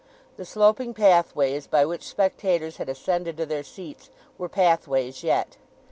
The 0.37 0.45
sloping 0.45 0.95
pathways 0.95 1.67
by 1.67 1.85
which 1.85 2.07
spectators 2.09 2.77
had 2.77 2.89
ascended 2.89 3.37
to 3.37 3.45
their 3.45 3.61
seats 3.61 4.09
were 4.35 4.49
pathways 4.49 5.23
yet. 5.23 5.57